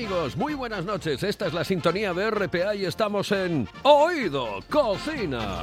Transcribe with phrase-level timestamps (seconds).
[0.00, 1.22] Amigos, muy buenas noches.
[1.22, 5.60] Esta es la sintonía de RPA y estamos en Oído Cocina.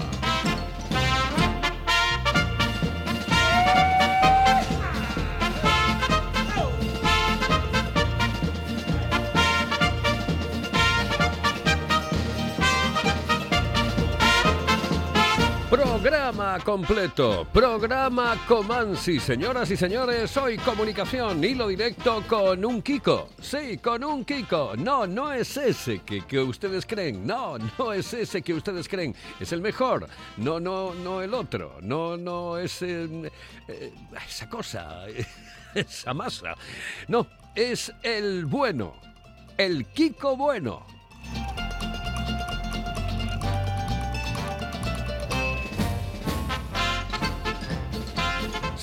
[16.38, 23.80] Programa completo, programa Comansi, señoras y señores, hoy comunicación, hilo directo con un Kiko, sí,
[23.80, 28.44] con un Kiko, no, no es ese que, que ustedes creen, no, no es ese
[28.44, 33.32] que ustedes creen, es el mejor, no, no, no el otro, no, no es eh,
[33.68, 33.94] eh,
[34.28, 35.06] esa cosa,
[35.74, 36.54] esa masa,
[37.08, 38.94] no, es el bueno,
[39.58, 40.97] el Kiko bueno.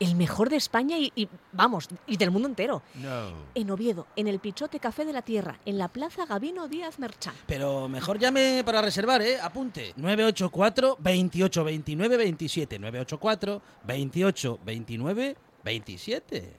[0.00, 2.82] El mejor de España y, y, vamos, y del mundo entero.
[2.94, 3.30] No.
[3.54, 7.34] En Oviedo, en el Pichote Café de la Tierra, en la Plaza Gabino Díaz Merchán.
[7.46, 9.38] Pero mejor llame para reservar, ¿eh?
[9.40, 9.92] Apunte.
[9.96, 12.78] 984 28 29 27.
[12.78, 16.56] 984 28 29 27.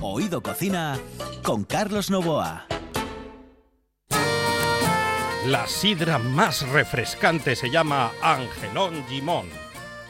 [0.00, 0.98] Oído Cocina
[1.42, 2.66] con Carlos Novoa.
[5.46, 9.46] La sidra más refrescante se llama Angelón Gimón.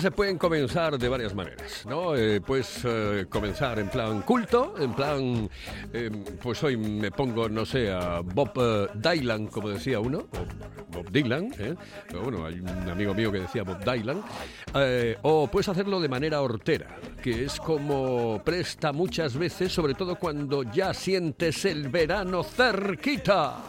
[0.00, 2.16] Se pueden comenzar de varias maneras, ¿no?
[2.16, 5.48] Eh, puedes eh, comenzar en plan culto, en plan,
[5.92, 6.10] eh,
[6.42, 10.26] pues hoy me pongo, no sé, a Bob eh, Dylan, como decía uno,
[10.88, 11.74] Bob Dylan, ¿eh?
[12.08, 14.22] Pero bueno, hay un amigo mío que decía Bob Dylan,
[15.22, 20.62] o puedes hacerlo de manera hortera, que es como presta muchas veces, sobre todo cuando
[20.62, 23.62] ya sientes el verano cerquita.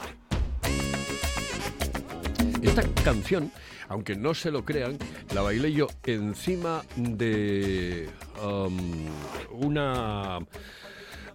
[2.65, 3.51] Esta canción,
[3.87, 4.97] aunque no se lo crean,
[5.33, 8.09] la bailé yo encima de
[8.43, 9.07] um,
[9.51, 10.39] una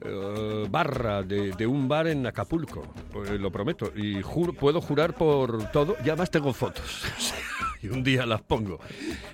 [0.03, 2.83] eh, barra de, un bar en Acapulco,
[3.13, 3.93] pues lo prometo.
[3.95, 4.21] Y
[4.59, 7.05] puedo jurar por todo, y además tengo fotos.
[7.83, 8.79] y un día las pongo.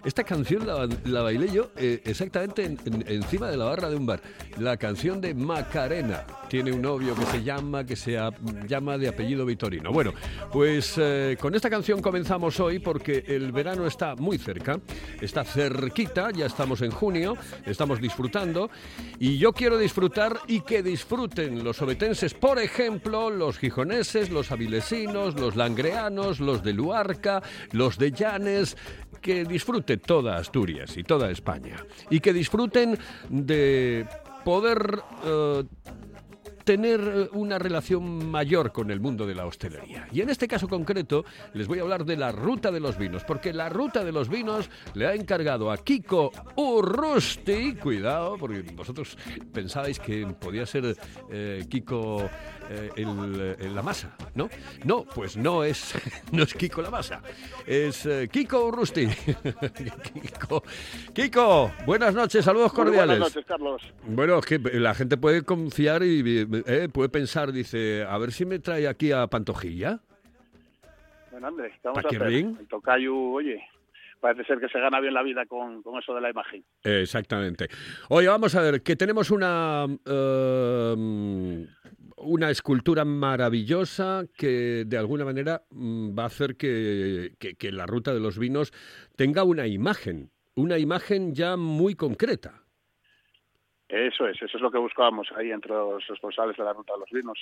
[0.05, 4.07] Esta canción la, bailé yo eh, exactamente en- en- encima de la barra de un
[4.07, 4.21] bar.
[4.59, 6.25] La canción de Macarena.
[6.49, 8.31] Tiene un novio que se llama, que se a-
[8.69, 9.91] llama de apellido Vitorino.
[9.93, 10.13] Bueno,
[10.53, 14.79] pues eh, con esta canción comenzamos hoy porque el verano está muy cerca,
[15.21, 18.71] está cerquita, ya estamos en junio, estamos disfrutando
[19.19, 25.35] y yo quiero disfrutar y que disfruten los obetenses, por ejemplo, los gijoneses, los avilesinos,
[25.41, 28.13] los langreanos, los de Luarca, los de
[29.21, 31.77] Que disfrute toda Asturias y toda España
[32.11, 32.99] y que disfruten
[33.29, 34.07] de
[34.45, 35.65] poder eh,
[36.67, 40.09] tener eh, una relación mayor con el mundo de la hostelería.
[40.13, 41.25] Y en este caso concreto
[41.55, 44.29] les voy a hablar de la ruta de los vinos, porque la ruta de los
[44.29, 49.17] vinos le ha encargado a Kiko Urrusti, cuidado, porque vosotros
[49.53, 50.97] pensabais que podía ser
[51.31, 52.29] eh, Kiko
[52.69, 54.49] eh, el- el la masa, ¿no?
[54.85, 55.95] No, pues no es,
[56.33, 57.23] no es Kiko la masa,
[57.65, 59.07] es eh, Kiko Urrusti.
[60.23, 60.63] Kiko,
[61.15, 63.19] Kiko, buenas noches, saludos Muy cordiales.
[63.19, 63.83] Buenas noches, Carlos.
[64.09, 68.45] Bueno, es que la gente puede confiar y eh, puede pensar, dice, a ver si
[68.47, 70.01] me trae aquí a Pantojilla.
[71.31, 72.23] Bueno, Andrés, ¿qué vamos a hacer?
[72.61, 73.63] El tocayo, oye,
[74.21, 76.65] parece ser que se gana bien la vida con, con eso de la imagen.
[76.83, 77.69] Exactamente.
[78.09, 81.67] Oye, vamos a ver, que tenemos una, eh,
[82.19, 87.87] una escultura maravillosa que de alguna manera mm, va a hacer que, que- que la
[87.87, 88.73] ruta de los vinos
[89.17, 92.63] tenga una imagen, una imagen ya muy concreta.
[93.89, 97.01] Eso es, eso es lo que buscábamos ahí entre los responsables de la ruta de
[97.01, 97.39] los vinos.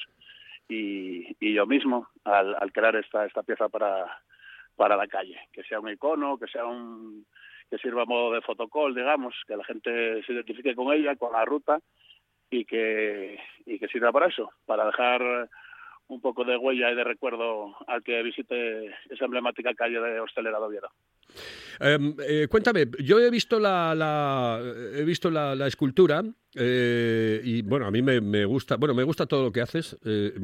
[0.69, 4.23] Y, yo mismo al, al crear esta, esta pieza para,
[4.76, 7.26] para la calle, que sea un icono, que sea un
[7.70, 11.32] que sirva a modo de fotocall, digamos, que la gente se identifique con ella, con
[11.32, 11.81] la ruta
[12.50, 15.49] y que, y que sirva para eso, para dejar
[16.08, 20.58] un poco de huella y de recuerdo al que visite esa emblemática calle de Hostelera
[20.58, 20.88] de Oviedo.
[21.80, 24.60] Em, eh, cuéntame, yo he visto la, la-
[24.94, 26.22] he visto la, la escultura
[26.56, 29.96] eh, y bueno, a mí me, gusta, bueno, me gusta todo lo que haces.
[30.04, 30.34] eh,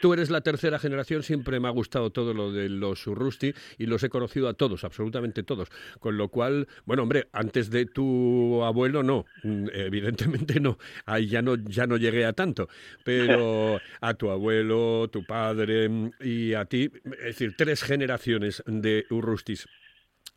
[0.00, 3.86] tú eres la tercera generación, siempre me ha gustado todo lo de los Urrusti y
[3.86, 5.68] los he conocido a todos, absolutamente todos.
[6.00, 11.42] Con lo cual, bueno, hombre, antes de tu abuelo no, mm, evidentemente no, ahí ya
[11.42, 12.68] no, ya no llegué a tanto,
[13.04, 19.06] pero a tu abuelo, tu padre mm, y a ti, es decir, tres generaciones de
[19.10, 19.66] Urrustis.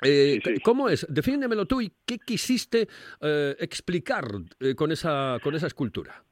[0.02, 0.62] Eh, Sí, sí.
[0.62, 1.06] ¿Cómo es?
[1.10, 2.88] Defínemelo tú y qué quisiste
[3.22, 4.26] eh, explicar
[4.60, 6.24] eh, con, esa, con esa escultura.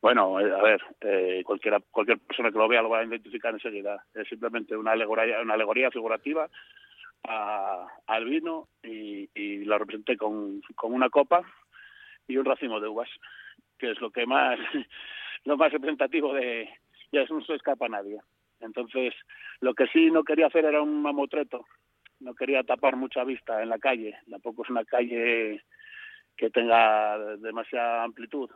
[0.00, 3.52] Bueno, eh, a ver, eh, cualquiera, cualquier persona que lo vea lo va a identificar
[3.52, 4.04] enseguida.
[4.14, 6.48] Es simplemente una alegoría, una alegoría figurativa
[7.24, 11.42] a- al vino y, y la representé con, con una copa
[12.28, 13.08] y un racimo de uvas,
[13.78, 14.56] que es lo que más,
[15.44, 16.68] lo más representativo de,
[17.10, 18.20] ya eso no se escapa a nadie.
[18.60, 19.14] Entonces,
[19.60, 21.64] lo que sí no quería hacer era un mamotreto,
[22.20, 25.64] no quería tapar mucha vista en la calle, tampoco es una calle
[26.36, 28.50] que tenga demasiada amplitud.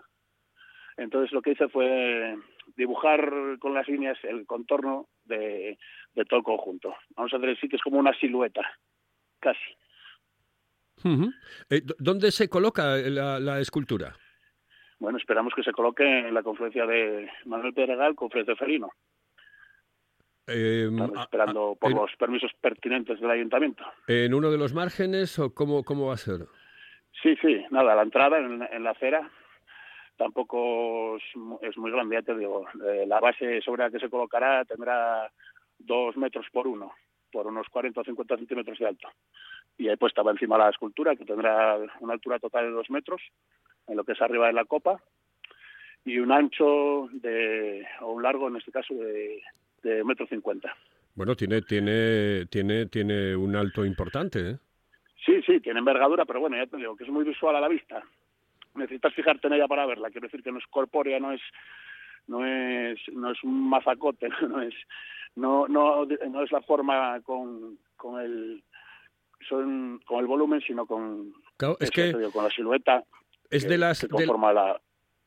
[0.96, 2.36] Entonces lo que hice fue
[2.76, 5.78] dibujar con las líneas el contorno de,
[6.14, 6.94] de todo el conjunto.
[7.16, 8.62] Vamos a decir que es como una silueta,
[9.40, 9.76] casi.
[11.70, 14.14] Eh, ¿Dónde se coloca la, la escultura?
[14.98, 18.90] Bueno, esperamos que se coloque en la confluencia de Manuel Pedregal con Fred de Ferino.
[20.46, 23.84] Eh, Estamos esperando a- por en, los permisos pertinentes del ayuntamiento.
[24.08, 26.46] en uno de los márgenes o cómo, cómo va a ser?
[27.22, 29.30] Sí, sí, nada, la entrada en, en la acera
[30.16, 32.66] tampoco es, mu- es muy grande, ya te digo.
[32.86, 35.30] Eh, la base sobre la que se colocará tendrá
[35.78, 36.92] dos metros por uno,
[37.30, 39.08] por unos 40 o 50 centímetros de alto.
[39.78, 43.20] Y ahí pues estaba encima la escultura, que tendrá una altura total de dos metros,
[43.86, 45.00] en lo que es arriba de la copa,
[46.04, 49.40] y un ancho de, o un largo en este caso de,
[49.82, 50.74] de metro cincuenta.
[51.14, 54.58] Bueno, tiene, tiene, tiene, tiene un alto importante, ¿eh?
[55.24, 57.68] Sí, sí, tiene envergadura, pero bueno, ya te digo que es muy visual a la
[57.68, 58.02] vista.
[58.74, 60.10] Necesitas fijarte en ella para verla.
[60.10, 61.40] Quiero decir que no es corpórea, no es,
[62.26, 64.74] no es, no es un mazacote, no es,
[65.36, 68.62] no, no, no es la forma con, con el,
[69.48, 73.04] son, con el volumen, sino con, Claro, es que digo, con la silueta
[73.50, 74.00] es que, de las...
[74.00, 74.80] que la.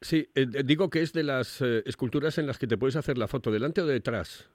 [0.05, 3.17] Sí, eh, digo que es de las eh, esculturas en las que te puedes hacer
[3.17, 4.49] la foto delante o detrás.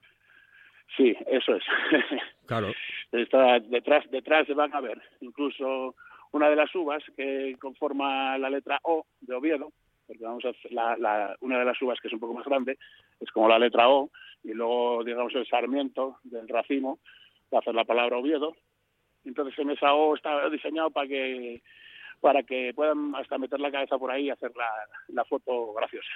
[0.97, 1.62] Sí, eso es.
[2.47, 2.73] Claro.
[3.12, 5.95] Está detrás, detrás se van a ver incluso
[6.33, 9.71] una de las uvas que conforma la letra O de Oviedo,
[10.09, 12.45] porque vamos a hacer la, la- una de las uvas que es un poco más
[12.45, 12.76] grande
[13.21, 14.11] es como la letra O
[14.42, 16.99] y luego digamos el sarmiento del racimo
[17.54, 18.57] va a hacer la palabra Oviedo.
[19.25, 21.62] Entonces en esa O está diseñado para que
[22.21, 24.69] para que puedan hasta meter la cabeza por ahí y hacer la,
[25.09, 26.11] la foto graciosa.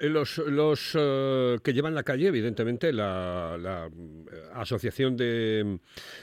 [0.00, 5.78] Los, los eh, que llevan la calle, evidentemente, la, la eh, Asociación de,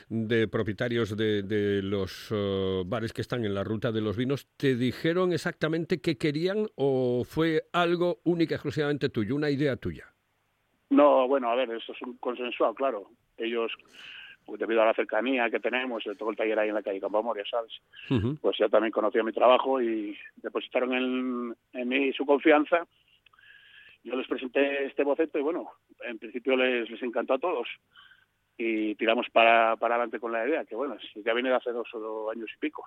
[0.09, 4.47] de Propietarios de, de los eh, bares que están en la ruta de los vinos,
[4.55, 10.13] ¿te dijeron exactamente qué querían o fue algo única y exclusivamente tuyo, una idea tuya?
[10.89, 13.09] No, bueno, a ver, eso es un consensuado, claro.
[13.37, 13.71] Ellos,
[14.57, 17.49] debido a la cercanía que tenemos, todo el taller ahí en la calle Campoamor, ya
[17.49, 17.73] sabes,
[18.41, 22.87] pues ya también conocía mi trabajo y depositaron en, en mí su confianza.
[24.03, 25.69] Yo les presenté este boceto y bueno,
[26.05, 27.67] en principio les, les encantó a todos
[28.57, 31.93] y tiramos para, para adelante con la idea, que bueno, ya viene de hace dos
[31.93, 32.85] o años y pico.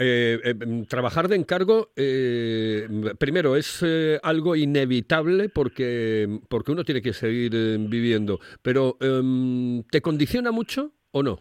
[0.00, 2.86] Eh, eh, mm, trabajar de encargo, eh,
[3.18, 9.82] primero, es eh, algo inevitable porque, porque uno tiene que seguir eh, viviendo, pero em,
[9.90, 11.40] ¿te condiciona mucho o no?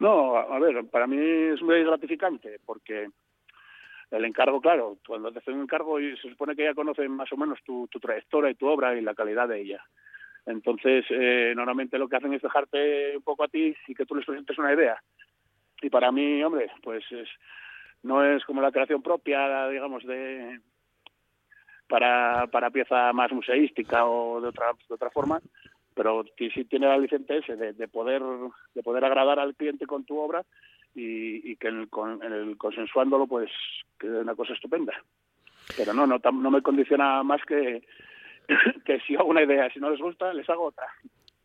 [0.00, 3.08] No, a, ver, para mí es muy gratificante porque
[4.10, 7.32] el encargo, claro, cuando te hacen un encargo y se supone que ya conocen más
[7.32, 9.84] o menos tu, tu trayectoria y tu obra y la calidad de ella.
[10.46, 14.14] Entonces, eh, normalmente lo que hacen es dejarte un poco a ti y que tú
[14.14, 15.00] les presentes una idea.
[15.82, 17.28] Y para mí, hombre, pues es,
[18.02, 20.60] no es como la creación propia, digamos, de
[21.88, 25.40] para, para pieza más museística o de otra, de otra forma,
[25.94, 28.22] pero que sí tiene el aliciente ese de, de poder
[28.74, 30.44] de poder agradar al cliente con tu obra
[30.94, 33.50] y, y que en el, con, en el consensuándolo pues
[33.98, 34.92] quede una cosa estupenda.
[35.76, 37.82] Pero no no tam- no me condiciona más que
[38.84, 40.86] que si hago una idea si no les gusta les hago otra.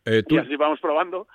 [0.04, 1.26] Eh, tú- y así vamos probando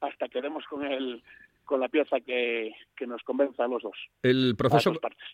[0.00, 1.22] hasta que demos con el
[1.68, 4.92] con la pieza que, que nos convenza a los dos el proceso,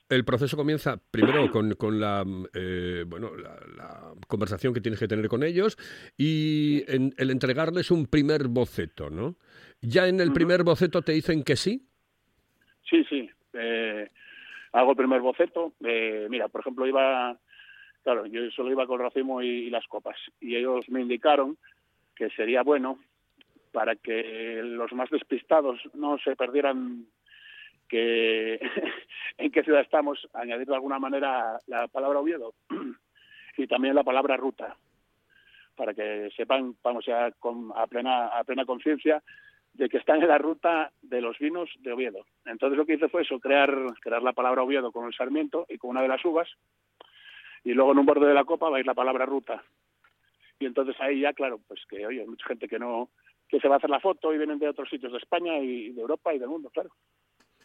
[0.08, 4.98] el proceso comienza primero con, con la, mm, eh, bueno, la, la conversación que tienes
[4.98, 5.78] que tener con ellos
[6.18, 9.36] y en- el entregarles un primer boceto, ¿no?
[9.80, 11.86] Ya en el primer boceto te dicen que sí.
[12.90, 13.30] Sí, sí.
[13.52, 14.10] Eh,
[14.72, 15.72] hago el primer boceto.
[15.84, 17.38] Eh, mira, por ejemplo, iba,
[18.02, 20.16] claro, yo solo iba con el racimo y, y las copas.
[20.40, 21.56] Y ellos me indicaron
[22.16, 22.98] que sería bueno
[23.74, 27.06] para que los más despistados no se perdieran
[27.88, 28.60] que
[29.38, 32.54] en qué ciudad estamos, añadir de alguna manera la palabra Oviedo
[33.58, 34.76] y también la palabra ruta,
[35.74, 39.20] para que sepan, vamos ya con, a plena a plena conciencia
[39.72, 42.24] de que están en la ruta de los vinos de Oviedo.
[42.46, 45.78] Entonces lo que hice fue eso, crear, crear la palabra Oviedo con el sarmiento y
[45.78, 46.48] con una de las uvas,
[47.64, 49.64] y luego en un borde de la copa va a ir la palabra ruta.
[50.60, 53.10] Y entonces ahí ya, claro, pues que, oye, hay mucha gente que no
[53.48, 55.92] que se va a hacer la foto y vienen de otros sitios de España y
[55.92, 56.90] de Europa y del mundo, claro.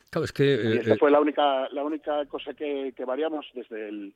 [0.09, 3.05] Claro, es que Y eh, esta eh, fue la única, la única cosa que, que
[3.05, 4.15] variamos desde el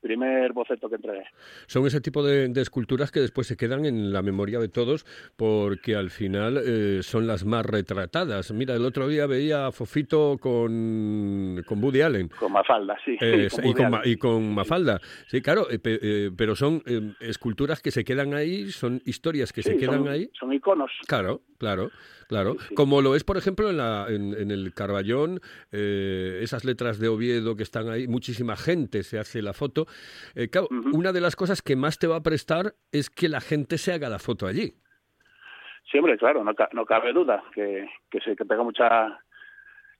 [0.00, 1.24] primer boceto que entregué.
[1.66, 5.04] son ese tipo de, de esculturas que después se quedan en la memoria de todos
[5.36, 8.52] porque al final eh, son las más retratadas.
[8.52, 12.28] Mira, el otro día veía a Fofito con, con Woody Allen.
[12.28, 13.16] Con Mafalda, sí.
[13.20, 14.00] Eh, con y, con, Allen.
[14.04, 15.00] y con Mafalda.
[15.26, 19.62] Sí, claro, eh, eh, pero son eh, esculturas que se quedan ahí, son historias que
[19.62, 20.30] se quedan son, ahí.
[20.38, 20.90] Son iconos.
[21.06, 21.90] Claro, claro,
[22.28, 22.52] claro.
[22.52, 22.74] Sí, sí.
[22.76, 25.40] Como lo es, por ejemplo, en, la, en, en el Carballón,
[25.72, 29.86] eh, esas letras de Oviedo que están ahí, muchísima gente se hace la foto.
[30.36, 33.40] Eh, claro, una de las cosas que más te va a prestar es que la
[33.40, 34.74] gente se haga la foto allí.
[35.90, 39.18] Sí, hombre, claro, no, ca- no cabe duda que, que, se, que tenga mucha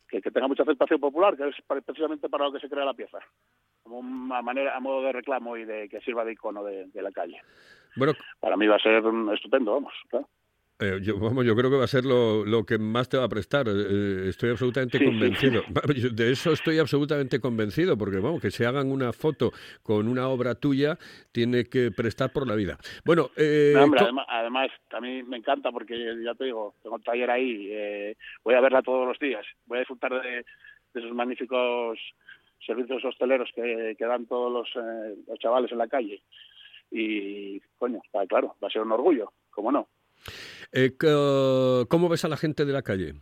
[0.06, 1.54] que, que tenga mucha aceptación popular, que es
[1.84, 3.18] precisamente para lo que se crea la pieza,
[3.82, 7.02] como una manera, a modo de reclamo y de que sirva de icono de, de
[7.02, 7.40] la calle.
[7.96, 9.02] Bueno, Para mí va a ser
[9.34, 9.92] estupendo, vamos.
[10.08, 10.28] claro.
[10.80, 13.24] Eh, yo, vamos, yo creo que va a ser lo, lo que más te va
[13.24, 13.66] a prestar.
[13.68, 15.62] eh, estoy absolutamente Sí, convencido.
[16.12, 20.54] De eso estoy absolutamente convencido, porque vamos, que se hagan una foto con una obra
[20.54, 20.96] tuya
[21.32, 22.78] tiene que prestar por la vida.
[23.04, 26.96] Bueno, eh, No, hombre, además, además, a mí me encanta porque ya te digo, tengo
[26.96, 30.44] el taller ahí, eh, voy a verla todos los días, voy a disfrutar de, de
[31.00, 31.98] esos magníficos
[32.64, 36.22] servicios hosteleros que, que dan todos los, eh, los chavales en la calle.
[36.90, 39.88] Y, coño, claro, va a ser un orgullo, ¿cómo no?
[40.72, 40.96] Eh,
[41.88, 43.14] ¿cómo ves a la gente de la calle?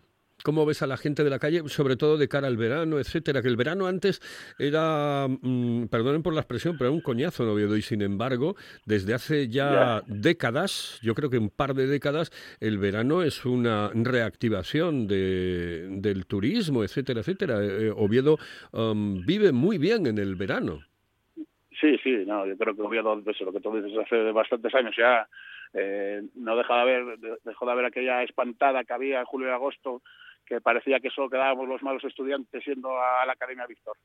[0.45, 3.43] ¿Cómo ves a la gente de la calle, sobre todo de cara al verano, etcétera?
[3.43, 4.21] Que el verano antes
[4.59, 8.55] era, mm, perdonen por la expresión, pero era un coñazo en Oviedo y sin embargo,
[8.85, 13.91] desde hace ya décadas, yo creo que un par de décadas, el verano es una
[13.93, 17.65] reactivación de, del turismo, etcétera, etcétera.
[17.65, 18.39] Eh, Oviedo
[18.73, 20.81] um, vive muy bien en el verano.
[21.81, 24.95] Sí, sí, no, yo creo que Oviedo, pues, lo que tú dices, hace bastantes años
[24.97, 25.27] ya
[25.75, 29.49] eh, no deja de haber, de- dejó de haber aquella espantada que había en julio
[29.49, 30.03] y agosto
[30.45, 33.97] que parecía que solo quedábamos los malos estudiantes yendo a la Academia Víctor.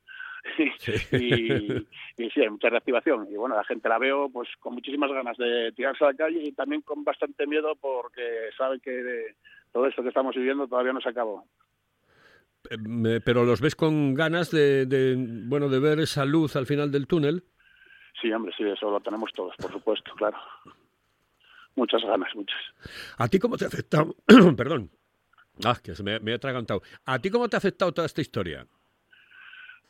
[1.12, 1.54] y,
[2.18, 3.28] y sí, hay mucha reactivación.
[3.32, 6.40] Y bueno, la gente la veo pues con muchísimas ganas de tirarse a la calle
[6.42, 9.36] y también con bastante miedo porque saben que de
[9.72, 11.46] todo esto que estamos viviendo todavía no se acabó.
[12.80, 15.16] me- pero los ves con ganas de, de,
[15.48, 17.44] bueno, de ver esa luz al final del túnel.
[18.20, 20.38] Sí, hombre, sí, eso lo tenemos todos, por supuesto, claro.
[21.76, 22.60] Muchas ganas, muchas.
[23.18, 24.16] ¿A ti cómo te ha afectado?
[24.58, 24.90] Perdón.
[25.66, 26.82] Ah, que se me, me he atragantado.
[27.06, 28.66] ¿A ti cómo te ha afectado toda esta historia?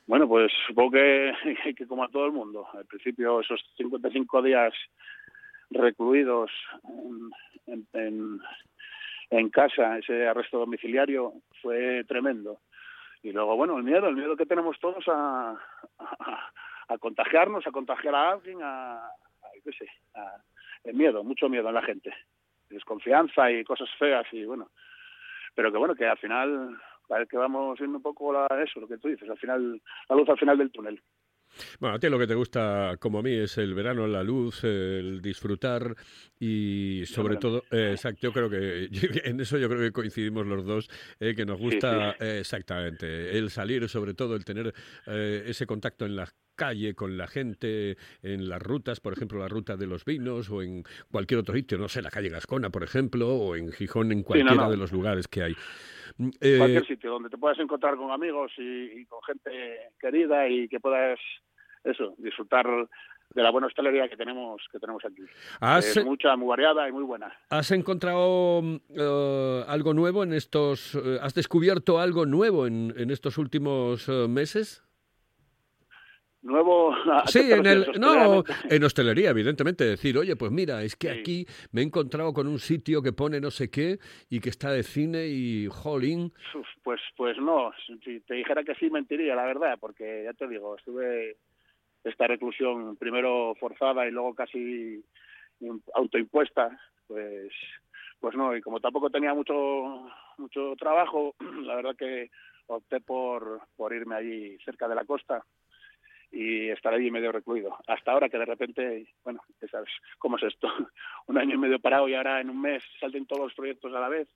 [0.07, 1.33] Bueno, pues supongo que,
[1.77, 4.73] que como a todo el mundo, al principio esos 55 días
[5.69, 6.51] recluidos
[7.93, 8.39] en,
[9.29, 12.59] en, casa, ese arresto domiciliario, fue tremendo.
[13.23, 15.51] Y luego, bueno, el miedo, el miedo que tenemos todos a,
[15.99, 16.51] a,
[16.89, 19.11] a contagiarnos, a contagiar a alguien, a, a
[19.63, 20.41] qué sé, a-
[20.83, 22.13] el miedo, mucho miedo en la gente.
[22.69, 24.71] Desconfianza y cosas feas y bueno.
[25.55, 26.77] Pero que bueno, que al final
[27.29, 30.29] que vamos viendo un poco la, eso, lo que tú dices, al final, la luz
[30.29, 31.01] al final del túnel.
[31.81, 34.63] Bueno, a ti lo que te gusta, como a mí, es el verano, la luz,
[34.63, 35.93] el disfrutar
[36.39, 38.87] y sobre todo, eh, exacto, yo creo que
[39.25, 42.25] en eso yo creo que coincidimos los dos, eh, que nos gusta sí.
[42.25, 44.73] eh, exactamente el salir, sobre todo el tener
[45.05, 46.27] ese contacto en la
[46.61, 50.61] calle con la gente, en las rutas, por ejemplo, la ruta de los vinos o
[50.61, 54.21] en cualquier otro sitio, no sé, la calle Gascona, por ejemplo, o en Gijón, en
[54.21, 54.69] cualquiera no.
[54.69, 55.55] de los lugares que hay.
[56.17, 59.49] Mm, eh, Cualquier sitio donde te puedas encontrar con amigos y, y con gente
[59.99, 61.19] querida y que puedas,
[61.83, 62.67] eso, disfrutar
[63.33, 65.23] de la buena hostelería que tenemos que tenemos aquí.
[65.61, 67.31] ¿Has, Es mucha, muy variada y muy buena.
[67.49, 70.95] ¿Has encontrado eh, algo nuevo en estos...
[70.95, 74.83] eh, ¿Has descubierto algo nuevo en, en estos últimos eh, meses?
[76.41, 76.93] Nuevo.
[76.93, 78.65] ¿a qué Sí, en el, no, hostelería?
[78.69, 79.83] en hostelería, evidentemente.
[79.83, 81.19] Decir, oye, pues mira, es que Sí.
[81.19, 84.71] aquí me he encontrado con un sitio que pone no sé qué y que está
[84.71, 86.33] de cine y jolín.
[86.83, 90.75] Pues, pues no, si te dijera que sí mentiría, la verdad, porque ya te digo,
[90.77, 91.37] estuve
[92.03, 95.03] esta reclusión primero forzada y luego casi
[95.59, 97.51] im- autoimpuesta, pues,
[98.19, 99.53] pues no, y como tampoco tenía mucho,
[100.39, 102.31] mucho trabajo, la verdad que
[102.65, 105.45] opté por, por irme allí cerca de la costa
[106.31, 107.77] y estar allí medio recluido.
[107.87, 110.67] Hasta ahora que de repente, bueno, ya sabes cómo es esto,
[111.27, 113.99] un año y medio parado y ahora en un mes salten todos los proyectos a
[113.99, 114.27] la vez,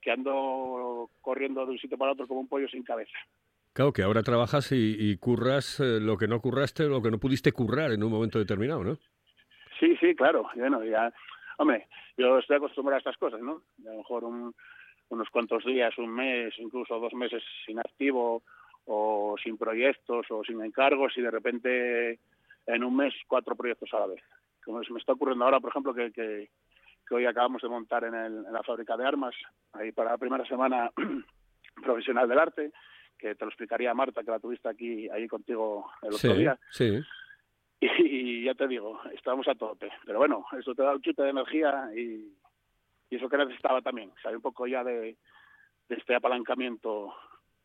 [0.00, 3.18] que ando corriendo de un sitio para otro como un pollo sin cabeza.
[3.72, 7.18] Claro, que ahora trabajas y, y curras eh, lo que no curraste, lo que no
[7.18, 8.96] pudiste currar en un momento determinado, ¿no?
[9.78, 10.48] Sí, sí, claro.
[10.54, 11.12] Bueno, ya,
[11.58, 11.86] hombre,
[12.16, 13.62] yo estoy acostumbrado a estas cosas, ¿no?
[13.86, 14.54] A lo mejor un-
[15.10, 18.42] unos cuantos días, un mes, incluso dos meses inactivo
[18.86, 22.20] o sin proyectos o sin encargos y de repente
[22.66, 24.22] en un mes cuatro proyectos a la vez.
[24.64, 26.50] Como se me está ocurriendo ahora, por ejemplo, que, que,
[27.08, 29.34] que hoy acabamos de montar en, el- en la fábrica de armas,
[29.72, 30.90] ahí para la primera semana
[31.82, 32.72] profesional del arte,
[33.18, 36.58] que te lo explicaría Marta, que la tuviste aquí, ahí contigo el otro Sí, día.
[36.70, 37.00] sí.
[37.80, 39.90] Y, y ya te digo, estábamos a tope.
[40.04, 42.32] Pero bueno, eso te da un chute de energía y,
[43.10, 45.16] y eso que necesitaba también, salir un poco ya de,
[45.88, 47.14] de este apalancamiento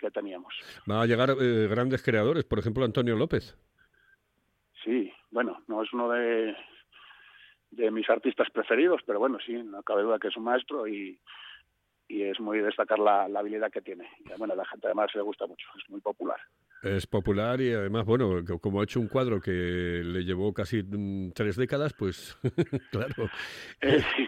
[0.01, 0.53] que teníamos.
[0.85, 3.55] Van a llegar eh, grandes creadores, por ejemplo, Antonio López.
[4.83, 6.55] Sí, bueno, no es uno de,
[7.69, 11.19] de mis artistas preferidos, pero bueno, sí, no cabe duda que es un maestro y,
[12.11, 14.09] y es muy destacar la, la habilidad que tiene.
[14.19, 16.37] Y bueno, a la gente además le gusta mucho, es muy popular.
[16.83, 19.51] Es popular y además, bueno, co- como ha hecho un cuadro que
[20.03, 22.35] le llevó casi mm, tres décadas, pues
[22.91, 23.29] claro,
[23.81, 24.27] Eh, sí,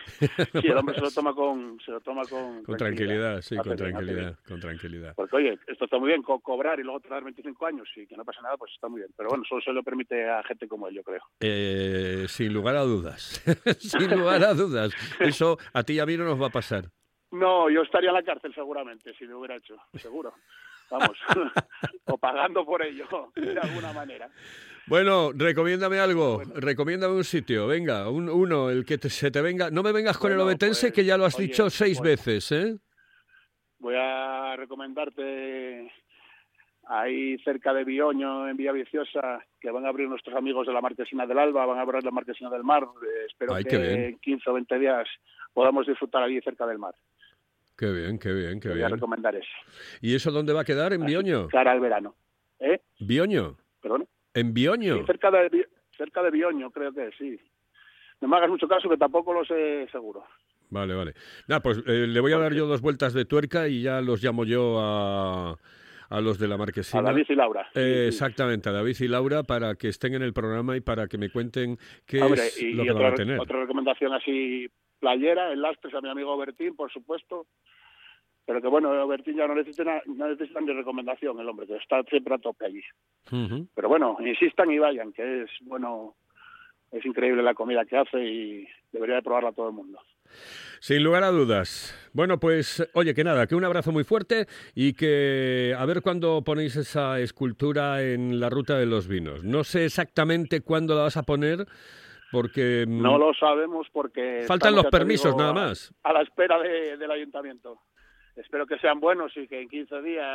[0.61, 3.75] sí, el hombre se lo toma con, se lo toma con, con tranquilidad, sí, con
[3.75, 3.77] bien.
[3.77, 5.13] tranquilidad, con tranquilidad.
[5.15, 8.15] Porque, oye, esto está muy bien, co- cobrar y luego tardar 25 años y que
[8.15, 9.11] no pasa nada, pues está muy bien.
[9.17, 11.21] Pero bueno, solo se lo permite a gente como él, yo creo.
[11.39, 13.41] Eh, sin lugar a dudas,
[13.79, 14.93] sin lugar a dudas.
[15.21, 16.85] Eso a ti y a mí no nos va a pasar.
[17.33, 20.33] No, yo estaría en la cárcel seguramente si lo hubiera hecho, seguro.
[20.91, 21.17] Vamos,
[22.05, 24.29] o pagando por ello, de alguna manera.
[24.85, 29.71] Bueno, recomiéndame algo, recomiéndame un sitio, venga, un, uno, el que te- se te venga.
[29.71, 31.99] No me vengas con Bueno, el obetense, pues, que ya lo has oye, dicho seis
[32.01, 32.75] veces, ¿eh?
[33.79, 35.91] Voy a recomendarte
[36.87, 41.25] ahí cerca de Bioño, en Villaviciosa, que van a abrir nuestros amigos de la Marquesina
[41.25, 42.83] del Alba, van a abrir la Marquesina del Mar.
[42.83, 43.75] Eh, espero Ay, que
[44.09, 45.07] en 15 o 20 días
[45.53, 46.93] podamos disfrutar allí cerca del mar.
[47.77, 48.91] Qué bien, qué bien, qué Te voy a bien.
[48.97, 49.47] recomendar ese.
[50.01, 50.93] ¿Y eso dónde va a quedar?
[50.93, 51.47] ¿En Bioño?
[51.47, 52.15] Cara al verano.
[52.59, 52.79] ¿Eh?
[52.99, 53.57] ¿Bioño?
[53.81, 54.07] ¿Perdón?
[54.33, 54.97] ¿En Bioño?
[54.99, 57.39] Sí, cerca de, cerca de Bioño, creo que sí.
[58.21, 60.23] No me hagas mucho caso, que tampoco lo sé seguro.
[60.69, 61.13] Vale, vale.
[61.47, 64.23] Nada, pues eh, le voy a dar yo dos vueltas de tuerca y ya los
[64.23, 65.57] llamo yo a,
[66.09, 67.01] a los de la marquesina.
[67.01, 67.67] A David y Laura.
[67.75, 68.07] Eh, sí.
[68.07, 71.29] Exactamente, a David y Laura para que estén en el programa y para que me
[71.29, 73.39] cuenten qué es y, lo y que van a otra, tener.
[73.39, 74.67] otra recomendación así
[75.03, 77.45] playera, el lastres a mi amigo Bertín, por supuesto.
[78.45, 82.01] Pero que bueno, Bertín ya no necesita, no necesita ni recomendación el hombre, que está
[82.03, 82.81] siempre a tope allí.
[83.75, 86.15] Pero bueno, insistan y vayan, que es bueno,
[86.91, 89.99] es increíble la comida que hace y debería de probarla todo el mundo.
[90.79, 91.93] Sin lugar a dudas.
[92.13, 96.43] Bueno, pues oye, que nada, que un abrazo muy fuerte y que a ver cuándo
[96.43, 99.43] ponéis esa escultura en la ruta de los vinos.
[99.43, 101.65] No sé exactamente cuándo la vas a poner
[102.33, 102.83] porque...
[102.85, 104.43] mm, No lo sabemos porque...
[104.45, 105.93] Faltan los permisos, digo, nada a- más.
[106.03, 107.79] A la espera de- del ayuntamiento.
[108.35, 110.25] Espero que sean buenos y que en 15 días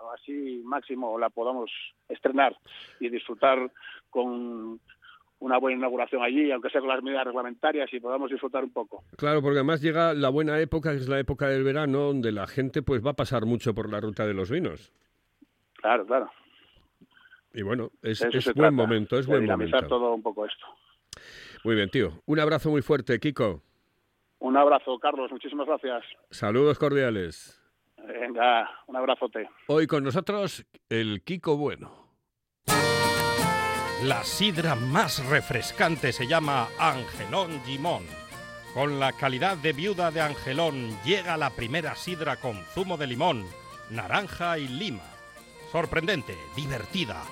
[0.00, 1.70] o así máximo la podamos
[2.08, 2.54] estrenar
[3.00, 3.70] y disfrutar
[4.10, 4.78] con
[5.38, 9.04] una buena inauguración allí, aunque sea con las medidas reglamentarias y podamos disfrutar un poco.
[9.16, 12.46] Claro, porque además llega la buena época, que es la época del verano, donde la
[12.46, 14.92] gente pues va a pasar mucho por la ruta de los vinos.
[15.74, 16.30] Claro, claro.
[17.54, 19.96] Y bueno, es, es buen trata, momento, es de buen dinamizar momento.
[19.96, 20.66] todo un poco esto.
[21.62, 22.20] Muy bien, tío.
[22.26, 23.62] Un abrazo muy fuerte, Kiko.
[24.40, 25.30] Un abrazo, Carlos.
[25.30, 26.02] Muchísimas gracias.
[26.30, 27.60] Saludos cordiales.
[27.96, 29.48] Venga, un abrazote.
[29.68, 32.04] Hoy con nosotros el Kiko Bueno.
[34.02, 38.02] La sidra más refrescante se llama Angelón Gimón.
[38.74, 43.44] Con la calidad de viuda de Angelón llega la primera sidra con zumo de limón,
[43.90, 45.04] naranja y lima.
[45.70, 47.22] Sorprendente, divertida,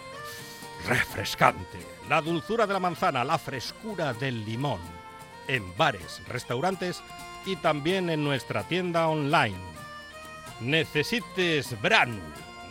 [0.87, 1.79] refrescante.
[2.09, 4.81] La dulzura de la manzana, la frescura del limón.
[5.49, 7.03] En bares, restaurantes
[7.47, 9.59] y también en nuestra tienda online.
[10.61, 12.21] Necesites Bran.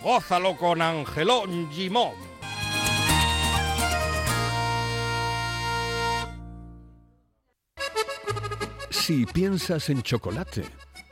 [0.02, 2.32] Gózalo con Angelón Gimón.
[8.90, 10.64] Si piensas en chocolate,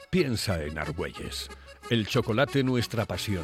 [0.10, 1.50] piensa en Argüelles.
[1.90, 3.44] El chocolate nuestra pasión.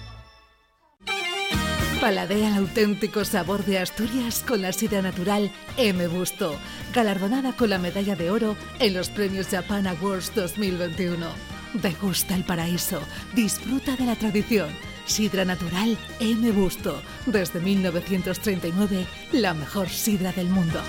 [2.01, 6.07] Paladea el auténtico sabor de Asturias con la sidra natural M.
[6.07, 6.57] Busto,
[6.95, 11.27] galardonada con la medalla de oro en los premios Japan Awards 2021.
[11.75, 12.99] Degusta el paraíso,
[13.35, 14.69] disfruta de la tradición.
[15.05, 16.51] Sidra natural M.
[16.53, 20.79] Busto, desde 1939, la mejor sidra del mundo.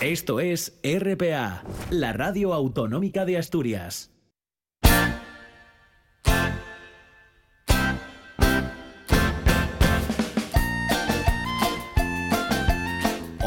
[0.00, 4.12] Esto es RPA, la radio autonómica de Asturias.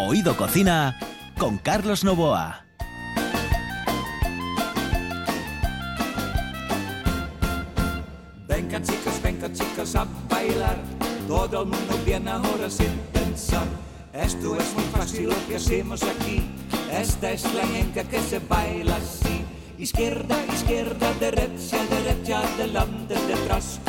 [0.08, 1.00] Oído Cocina
[1.36, 2.64] con Carlos Novoa.
[8.48, 10.78] Venga chicos, venga chicos a bailar.
[11.28, 13.66] Todo el mundo viene ahora sin pensar.
[14.14, 16.52] Esto es muy fácil lo que hacemos aquí.
[16.92, 19.44] Esta es la ñenca que se baila así.
[19.80, 23.80] Izquierda, izquierda, derecha, derecha, adelante, detrás.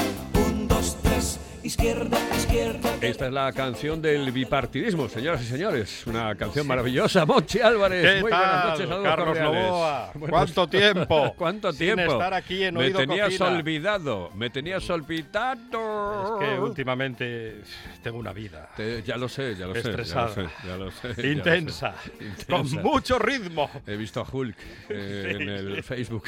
[1.66, 2.90] Izquierda, izquierda.
[3.00, 6.06] Esta es la canción del bipartidismo, señoras y señores.
[6.06, 7.26] Una canción maravillosa.
[7.26, 8.02] Monchi Álvarez.
[8.14, 9.66] ¿Qué Muy tal, buenas noches, saludos Carlos cordiales.
[9.66, 10.12] Novoa?
[10.30, 11.34] ¿Cuánto tiempo?
[11.36, 12.12] ¿Cuánto sin tiempo?
[12.12, 13.48] estar aquí en Me Oído tenías Cocina?
[13.48, 14.30] olvidado.
[14.36, 16.38] Me tenías olvidado.
[16.40, 17.62] Es que últimamente
[18.00, 19.82] tengo una vida Te- ya lo sé, ya lo sé.
[19.82, 20.28] Ya lo Estresada.
[20.34, 21.32] sé, ya lo sé, ya lo sé.
[21.32, 21.94] intensa,
[22.48, 22.80] con Intensa.
[22.80, 23.68] mucho ritmo.
[23.88, 24.56] He visto a Hulk
[24.88, 26.24] eh, en el Facebook.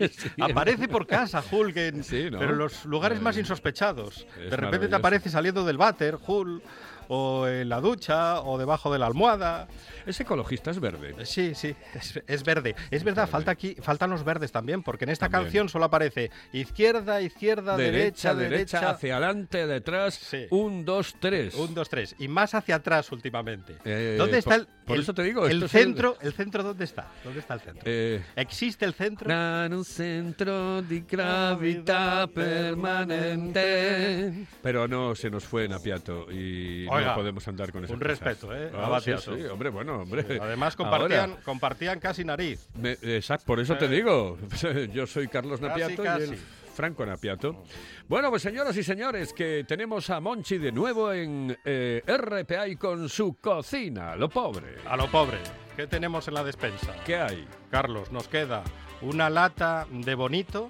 [0.00, 2.40] Sí, Aparece por casa Hulk, en, Sí, ¿no?
[2.40, 4.26] pero en los lugares más Eh, insospechados.
[4.42, 6.62] es De repente te aparece saliendo del váter, Hulk,
[7.08, 9.68] o en la ducha, o debajo de la almohada.
[10.06, 11.14] Es ecologista, es verde.
[11.24, 12.74] Sí, sí, es, es verde.
[12.90, 13.32] Es verdad, verde.
[13.32, 15.44] falta aquí, faltan los verdes también, porque en esta También.
[15.44, 20.14] canción solo aparece izquierda, izquierda, derecha, derecha, hacia adelante, detrás.
[20.14, 20.46] Sí.
[20.50, 21.54] Un, dos, tres.
[21.54, 22.14] Un, dos, tres.
[22.18, 23.76] Y más hacia atrás últimamente.
[23.84, 26.16] Eh, ¿Dónde está por- el, por el- eso te digo, el centro?
[26.20, 26.32] El...
[26.34, 27.08] centro dónde está?
[27.22, 27.82] ¿Dónde está el centro?
[27.86, 29.28] Eh, ¿Existe el centro?
[29.34, 32.28] Un centro de gravedad
[33.34, 34.46] permanente.
[34.62, 37.92] Pero no se nos fue Napiato y Oiga, no podemos andar con eso.
[37.94, 38.70] un respeto, ¿eh?
[38.74, 39.36] a Ah, sí, Batiato.
[39.36, 40.38] sí, hombre, bueno, hombre.
[40.40, 42.68] Además Ahora, compartían, compartían casi nariz.
[42.74, 44.38] me- exacto, por eso te digo.
[44.92, 46.38] Yo soy Carlos Casi, Napiato y él
[46.74, 47.62] Franco Napiato.
[48.08, 52.76] Bueno, pues señoras y señores, que tenemos a Monchi de nuevo en eh, RPA y
[52.76, 54.76] con su cocina, lo pobre.
[54.86, 55.38] A lo pobre.
[55.76, 56.94] ¿Qué tenemos en la despensa?
[57.04, 57.46] ¿Qué hay?
[57.70, 58.62] Carlos, nos queda
[59.02, 60.68] una lata de bonito,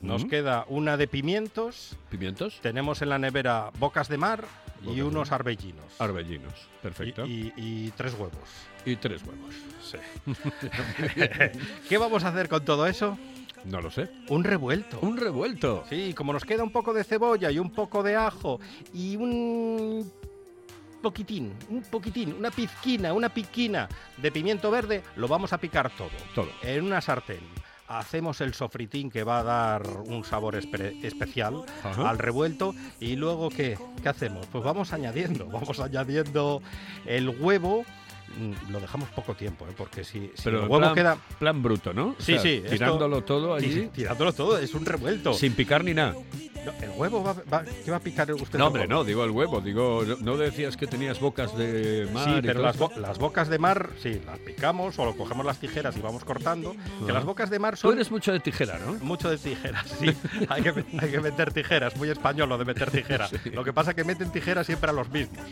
[0.00, 0.28] nos Mm.
[0.28, 2.58] queda una de pimientos, ¿Pimientos?
[2.60, 4.44] tenemos en la nevera bocas de mar
[4.84, 5.84] y unos arbellinos.
[5.98, 7.24] Arbellinos, perfecto.
[7.26, 8.32] Y, y- y tres huevos.
[8.84, 9.54] y tres huevos.
[9.82, 9.98] Sí.
[11.88, 13.18] ¿Qué vamos a hacer con todo eso?
[13.64, 14.10] No lo sé.
[14.28, 14.98] Un revuelto.
[15.02, 15.84] Un revuelto.
[15.88, 18.60] Sí, como nos queda un poco de cebolla y un poco de ajo
[18.92, 20.10] y un
[21.00, 26.10] poquitín, un poquitín, una pizquina, una piquina de pimiento verde, lo vamos a picar todo.
[26.34, 26.48] Todo.
[26.62, 27.40] En una sartén.
[27.98, 32.08] Hacemos el sofritín que va a dar un sabor espe- especial Ajá.
[32.10, 33.78] al revuelto y luego ¿qué?
[34.02, 34.46] ¿Qué hacemos?
[34.46, 36.62] Pues vamos añadiendo, vamos añadiendo
[37.06, 37.84] el huevo.
[38.38, 39.74] Mm, Lo dejamos poco tiempo, ¿eh?
[39.76, 42.08] porque si, si Pero el huevo plan, queda plan bruto, ¿no?
[42.08, 45.34] O Sí, sea, sí, esto- Tirándolo todo allí, Tir- tirándolo todo, es un revuelto.
[45.34, 46.14] sin picar ni nada.
[46.64, 48.58] No, el huevo va, va- ¿qué va a picar usted?
[48.58, 49.60] No, hombre, no, digo el huevo.
[49.60, 52.24] Digo, no- decías que tenías bocas de mar.
[52.36, 55.58] Sí, pero las, bo- las bocas de mar, sí, las picamos o lo cogemos las
[55.58, 56.72] tijeras y vamos cortando.
[56.72, 57.12] Que Ajá.
[57.14, 58.92] las bocas de mar Tú son eres mucho de tijera, ¿no?
[59.04, 60.06] mucho de tijeras, sí.
[60.48, 63.32] hay, que, hay que meter tijeras, muy español lo de meter tijeras.
[63.52, 65.44] Lo que pasa es que meten tijeras siempre a los mismos.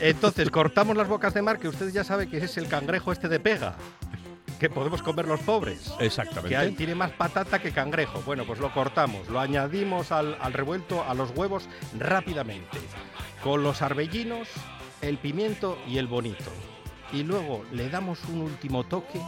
[0.00, 3.28] Entonces, cortamos las bocas de mar, que usted ya sabe que es el cangrejo este
[3.28, 3.74] de pega,
[4.58, 5.92] que podemos comer los pobres.
[6.00, 6.48] Exactamente.
[6.50, 8.22] Que hay- tiene más patata que cangrejo.
[8.26, 11.68] Bueno, pues lo cortamos, lo añadimos al, al revuelto, a los huevos
[11.98, 12.78] rápidamente.
[13.42, 14.48] Con los arbellinos,
[15.00, 16.50] el pimiento y el bonito.
[17.12, 19.20] Y luego le damos un último toque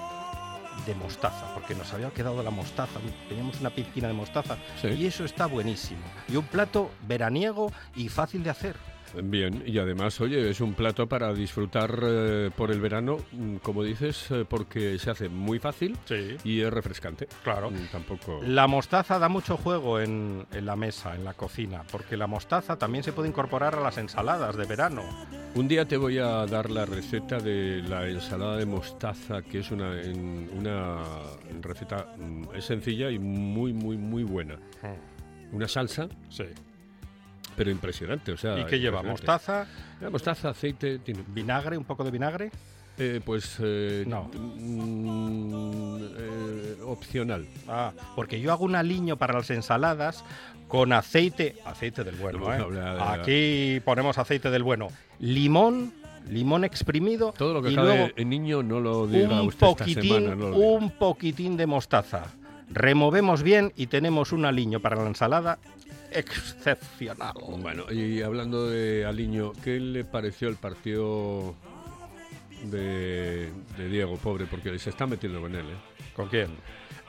[0.87, 4.88] de mostaza, porque nos había quedado la mostaza, teníamos una piscina de mostaza Sí.
[4.88, 6.01] y eso está buenísimo.
[6.29, 8.77] Y un plato veraniego y fácil de hacer.
[9.23, 13.83] Bien, y además, oye, es un plato para disfrutar eh, por el verano, mm, como
[13.83, 16.37] dices, eh, porque se hace muy fácil Sí.
[16.44, 17.27] y es refrescante.
[17.42, 17.70] Claro.
[17.70, 18.40] Mm, Tampoco.
[18.46, 22.79] La mostaza da mucho juego en, en la mesa, en la cocina, porque la mostaza
[22.79, 25.03] también se puede incorporar a las ensaladas de verano.
[25.55, 29.70] Un día te voy a dar la receta de la ensalada de mostaza, que es
[29.73, 30.99] una, en- una
[31.61, 34.57] receta mm, es sencilla y muy, muy, muy buena.
[35.53, 36.44] Una salsa, Sí.
[37.61, 38.33] Pero impresionante.
[38.33, 39.03] O sea, ¿Y qué lleva?
[39.03, 39.66] ¿Mostaza?
[40.01, 41.77] La mostaza, aceite, tiene, ¿Vinagre?
[41.77, 42.51] ¿Un poco de vinagre?
[42.96, 44.31] eh, pues eh, No.
[44.33, 47.46] mm, eh, opcional.
[47.68, 50.25] Ah, porque yo hago un aliño para las ensaladas
[50.68, 52.59] con aceite, aceite del bueno, No, ¿eh?
[52.59, 53.03] no, no, no.
[53.05, 54.88] Aquí ponemos aceite del bueno.
[55.18, 55.92] Limón,
[56.31, 59.85] limón exprimido Todo lo que y luego en niño no lo diga un usted esta
[59.85, 60.35] poquitín, semana.
[60.35, 62.23] no lo un poquitín de mostaza.
[62.70, 65.59] Removemos bien y tenemos un aliño para la ensalada
[66.12, 67.35] excepcional.
[67.59, 71.55] Bueno, y hablando de Aliño, ¿qué le pareció el partido
[72.64, 74.46] de, de Diego, pobre?
[74.46, 75.77] Porque se está metiendo con él, ¿eh?
[76.14, 76.49] ¿Con quién?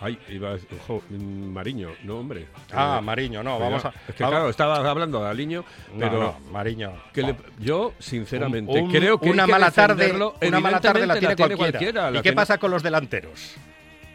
[0.03, 2.47] Ay, iba, ojo, Mariño, no, hombre.
[2.73, 3.89] Ah, Eh, Mariño, no, vamos a...
[4.07, 5.63] Es que vamos- claro, estaba hablando de Aliño,
[5.99, 6.19] pero...
[6.19, 6.91] no, Mariño.
[7.13, 10.11] que le- yo, sinceramente, Un- creo que hay una que mala tarde,
[10.41, 12.09] una mala tarde la tiene, cualquiera.
[12.09, 13.55] la ¿Y qué tiene- pasa con los delanteros?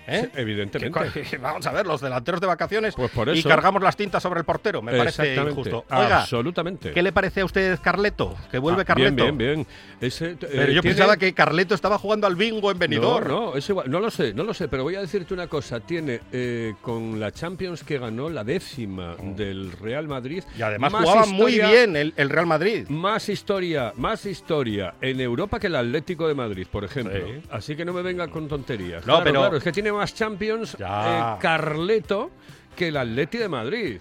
[0.07, 0.21] ¿Eh?
[0.33, 1.11] Sí, evidentemente.
[1.12, 3.49] ¿Qué co- Vamos a ver, los delanteros de vacaciones Pues por y eso.
[3.49, 4.83] cargamos las tintas sobre el portero.
[4.83, 5.85] Me parece injusto.
[5.90, 6.92] Oiga, absolutamente.
[6.92, 8.37] ¿qué le parece a usted Carleto?
[8.51, 9.14] Que vuelve Ah, Carleto.
[9.25, 9.66] Bien, bien, bien.
[10.01, 13.29] Ese, eh, Pero yo tiene- pensaba que Carleto estaba jugando al bingo en Benidorm.
[13.29, 13.90] No, no, es igual.
[13.90, 15.81] no lo sé, no lo sé, pero voy a decirte una cosa.
[15.81, 20.42] Tiene eh, con la Champions que ganó la décima del Real Madrid.
[20.59, 22.87] Y además más jugaba muy historia- bien el, el Real Madrid.
[22.88, 27.14] Más historia, más historia en Europa que el Atlético de Madrid, por ejemplo.
[27.27, 27.42] Sí.
[27.51, 29.01] Así que no me venga con tonterías.
[29.07, 32.31] No, claro, pero- claro, es que tiene más Champions eh, Carleto
[32.77, 34.01] que el Atleti de Madrid.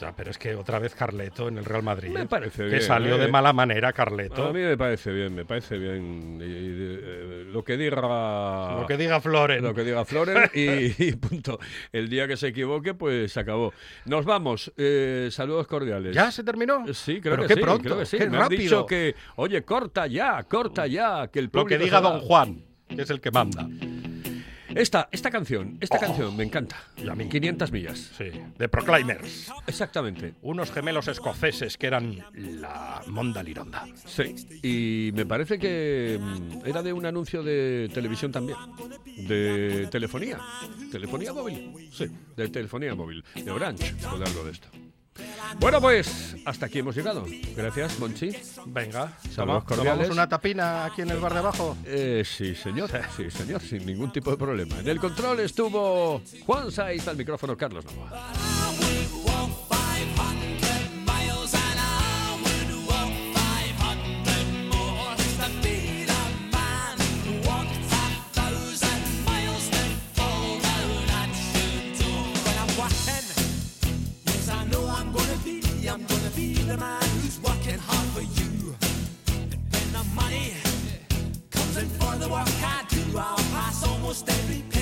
[0.00, 2.10] Ya, pero es que otra vez Carleto en el Real Madrid.
[2.10, 3.18] Me parece que bien, salió eh.
[3.18, 4.48] de mala manera Carleto.
[4.48, 6.40] A mí me parece bien, me parece bien.
[6.40, 8.76] Y- y, eh, lo que diga.
[8.80, 9.62] Lo que diga Flores.
[9.62, 11.60] Lo que diga Floren y, y punto.
[11.92, 13.72] El día que se equivoque, pues se acabó.
[14.06, 14.72] Nos vamos.
[14.76, 16.12] Eh, saludos cordiales.
[16.12, 16.92] ¿Ya se terminó?
[16.92, 17.60] Sí, creo Pero que qué sí.
[17.60, 18.18] pronto, creo que sí.
[18.18, 18.62] qué Me han rápido.
[18.62, 22.00] dicho que, oye, corta ya, corta ya, que el Lo que diga.
[22.00, 23.68] Don Juan, que es el que manda.
[24.74, 26.76] Esta, esta canción, esta canción me encanta.
[26.96, 27.28] Y a mí.
[27.28, 28.12] 500 millas.
[28.16, 29.52] Sí, de Proclaimers.
[29.66, 30.34] Exactamente.
[30.42, 33.86] Unos gemelos escoceses que eran la Monda Lironda.
[34.04, 38.58] Sí, y me parece que mm, era de un anuncio de televisión también,
[39.28, 40.38] de telefonía,
[40.90, 42.06] telefonía móvil, sí,
[42.36, 44.68] de telefonía móvil, de Orange, por algo de esto.
[45.60, 47.24] Bueno, pues hasta aquí hemos llegado.
[47.56, 48.30] Gracias, Monchi.
[48.66, 50.10] Venga, Saludos cordiales.
[50.10, 51.76] una tapina aquí en el bar de abajo.
[51.84, 54.78] Eh, sí, señor, sí, señor, sin ningún tipo de problema.
[54.80, 57.84] En el control estuvo Juan Saiz, al micrófono Carlos
[76.74, 78.74] a man who's working hard for you.
[79.28, 80.54] And when the money
[81.50, 84.73] comes in for the work I do, I'll pass almost every